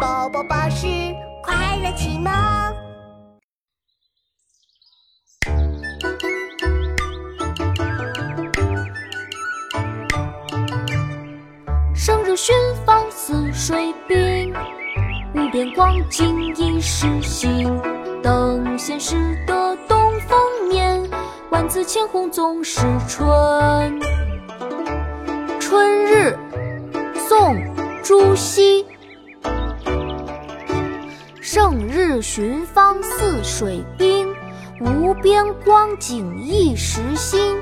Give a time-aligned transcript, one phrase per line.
[0.00, 0.86] 宝宝巴士
[1.42, 2.32] 快乐启蒙。
[11.96, 12.54] 生日寻
[12.86, 14.54] 芳似水滨，
[15.34, 17.66] 无边光景一时新。
[18.22, 19.16] 等闲识
[19.48, 20.38] 得东风
[20.68, 21.10] 面，
[21.50, 24.00] 万紫千红总是春。
[25.58, 26.38] 春日，
[27.16, 27.56] 宋·
[28.04, 28.86] 朱熹。
[31.50, 34.28] 胜日寻芳泗水滨，
[34.82, 37.56] 无边光景一时新。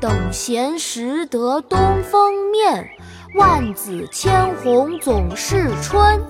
[0.00, 2.90] 等闲识得东风面，
[3.36, 6.20] 万紫千红总是春。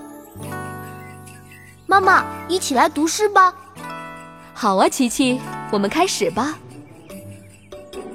[1.86, 3.54] 妈妈，一起来读诗吧。
[4.52, 5.40] 好啊，琪琪，
[5.72, 6.58] 我们开始吧。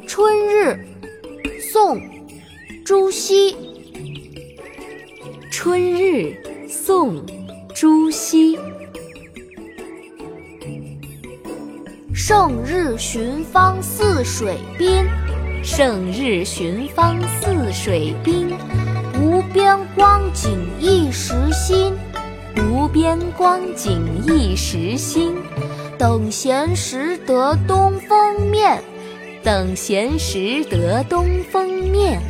[0.07, 0.87] 春日，
[1.59, 1.99] 宋，
[2.85, 3.57] 朱熹。
[5.49, 7.25] 春日，宋，
[7.73, 8.59] 朱熹。
[12.26, 15.04] 胜日寻芳泗水滨，
[15.62, 18.55] 胜日寻芳泗水滨，
[19.20, 21.93] 无边光景一时新，
[22.71, 25.35] 无边光景一时新。
[25.98, 28.82] 等闲识得东风面，
[29.43, 32.21] 等闲识得东风面。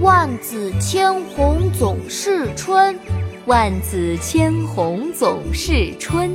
[0.00, 2.98] 万紫千红总是春，
[3.44, 6.34] 万紫千红总是春。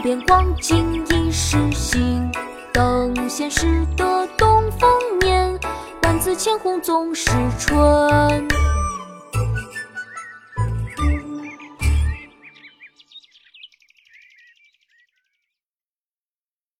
[0.00, 2.26] 无边光景一时新。
[2.72, 5.60] 等闲识得东风面，
[6.02, 7.78] 万紫千红总是春。